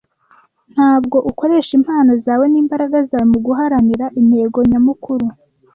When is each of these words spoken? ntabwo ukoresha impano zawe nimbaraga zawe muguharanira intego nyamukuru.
ntabwo 0.73 1.17
ukoresha 1.31 1.71
impano 1.79 2.11
zawe 2.25 2.45
nimbaraga 2.49 2.97
zawe 3.09 3.25
muguharanira 3.31 4.05
intego 4.19 4.57
nyamukuru. 4.69 5.25